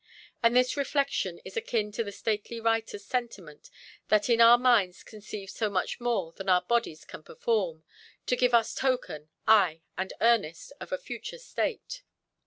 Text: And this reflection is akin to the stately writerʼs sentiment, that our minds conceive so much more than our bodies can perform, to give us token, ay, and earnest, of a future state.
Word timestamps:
And 0.41 0.55
this 0.55 0.75
reflection 0.75 1.37
is 1.45 1.55
akin 1.55 1.91
to 1.91 2.03
the 2.03 2.11
stately 2.11 2.57
writerʼs 2.59 3.01
sentiment, 3.01 3.69
that 4.07 4.31
our 4.31 4.57
minds 4.57 5.03
conceive 5.03 5.51
so 5.51 5.69
much 5.69 5.99
more 5.99 6.31
than 6.31 6.49
our 6.49 6.63
bodies 6.63 7.05
can 7.05 7.21
perform, 7.21 7.83
to 8.25 8.35
give 8.35 8.55
us 8.55 8.73
token, 8.73 9.29
ay, 9.47 9.83
and 9.99 10.11
earnest, 10.19 10.73
of 10.81 10.91
a 10.91 10.97
future 10.97 11.37
state. 11.37 12.01